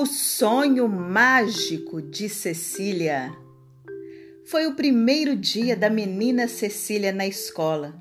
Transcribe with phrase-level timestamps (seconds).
[0.00, 3.36] O sonho mágico de Cecília.
[4.46, 8.00] Foi o primeiro dia da menina Cecília na escola.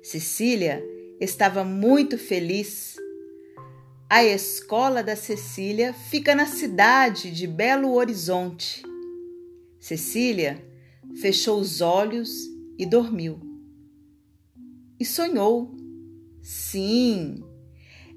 [0.00, 0.80] Cecília
[1.18, 2.94] estava muito feliz.
[4.08, 8.84] A escola da Cecília fica na cidade de Belo Horizonte.
[9.80, 10.64] Cecília
[11.20, 12.30] fechou os olhos
[12.78, 13.40] e dormiu.
[15.00, 15.74] E sonhou.
[16.40, 17.42] Sim,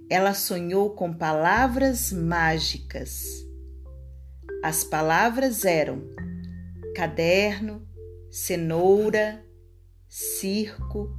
[0.10, 3.46] ela sonhou com palavras mágicas.
[4.64, 6.04] As palavras eram
[6.96, 7.88] caderno,
[8.30, 9.44] cenoura,
[10.08, 11.10] circo,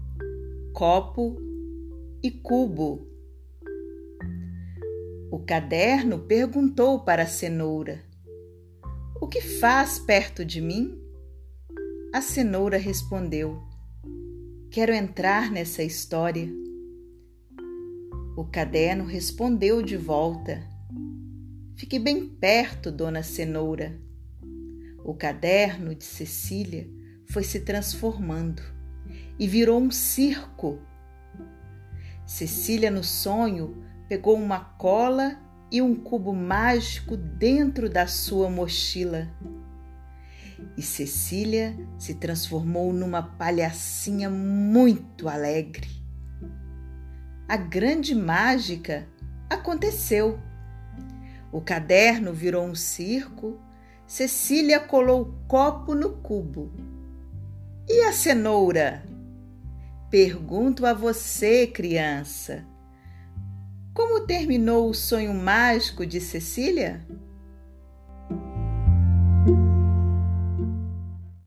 [0.73, 1.37] copo
[2.23, 3.07] e cubo.
[5.31, 8.05] O caderno perguntou para a cenoura:
[9.21, 10.97] O que faz perto de mim?
[12.13, 13.61] A cenoura respondeu:
[14.71, 16.66] Quero entrar nessa história.
[18.37, 20.63] O caderno respondeu de volta:
[21.75, 23.99] Fique bem perto, dona Cenoura.
[25.03, 26.87] O caderno de Cecília
[27.31, 28.61] foi se transformando
[29.39, 30.79] e virou um circo.
[32.27, 35.41] Cecília, no sonho, pegou uma cola
[35.73, 39.35] e um cubo mágico dentro da sua mochila.
[40.77, 46.06] E Cecília se transformou numa palhacinha muito alegre
[47.49, 49.07] a grande mágica
[49.49, 50.39] aconteceu.
[51.53, 53.59] O caderno virou um circo,
[54.07, 56.73] Cecília colou o copo no cubo.
[57.89, 59.05] E a cenoura?
[60.11, 62.65] Pergunto a você, criança.
[63.95, 67.07] Como terminou o sonho mágico de Cecília?